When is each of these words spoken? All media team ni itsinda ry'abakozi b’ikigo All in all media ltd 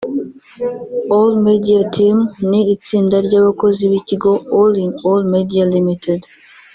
All 1.15 1.33
media 1.47 1.81
team 1.95 2.17
ni 2.49 2.61
itsinda 2.75 3.15
ry'abakozi 3.27 3.83
b’ikigo 3.91 4.33
All 4.57 4.73
in 4.85 4.91
all 5.07 5.21
media 5.33 5.63
ltd 5.73 6.05